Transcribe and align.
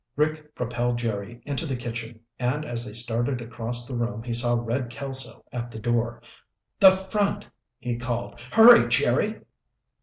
Rick 0.15 0.55
propelled 0.55 0.97
Jerry 0.97 1.43
into 1.45 1.67
the 1.67 1.75
kitchen, 1.75 2.21
and 2.39 2.65
as 2.65 2.83
they 2.83 2.93
started 2.93 3.39
across 3.39 3.85
the 3.85 3.93
room 3.95 4.23
he 4.23 4.33
saw 4.33 4.55
Red 4.55 4.89
Kelso 4.89 5.45
at 5.51 5.69
the 5.69 5.77
door. 5.77 6.23
"The 6.79 6.89
front," 6.89 7.47
he 7.79 7.97
called. 7.97 8.39
"Hurry, 8.51 8.87
Jerry." 8.89 9.41